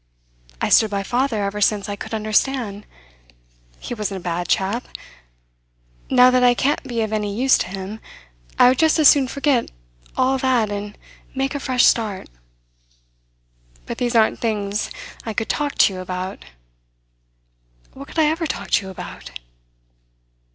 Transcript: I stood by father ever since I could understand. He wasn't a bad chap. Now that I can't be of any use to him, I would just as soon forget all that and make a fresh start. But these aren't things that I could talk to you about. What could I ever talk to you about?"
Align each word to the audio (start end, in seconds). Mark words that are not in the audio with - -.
I 0.59 0.69
stood 0.69 0.89
by 0.89 1.03
father 1.03 1.43
ever 1.43 1.61
since 1.61 1.87
I 1.87 1.95
could 1.95 2.11
understand. 2.15 2.87
He 3.79 3.93
wasn't 3.93 4.17
a 4.19 4.23
bad 4.23 4.47
chap. 4.47 4.87
Now 6.09 6.31
that 6.31 6.43
I 6.43 6.55
can't 6.55 6.81
be 6.81 7.01
of 7.03 7.13
any 7.13 7.31
use 7.35 7.55
to 7.59 7.67
him, 7.67 7.99
I 8.57 8.69
would 8.69 8.79
just 8.79 8.97
as 8.97 9.07
soon 9.07 9.27
forget 9.27 9.69
all 10.17 10.39
that 10.39 10.71
and 10.71 10.97
make 11.35 11.53
a 11.53 11.59
fresh 11.59 11.85
start. 11.85 12.29
But 13.85 13.99
these 13.99 14.15
aren't 14.15 14.39
things 14.39 14.85
that 14.87 14.93
I 15.27 15.33
could 15.33 15.49
talk 15.49 15.75
to 15.75 15.93
you 15.93 15.99
about. 15.99 16.45
What 17.93 18.07
could 18.07 18.17
I 18.17 18.25
ever 18.25 18.47
talk 18.47 18.71
to 18.71 18.87
you 18.87 18.89
about?" 18.89 19.29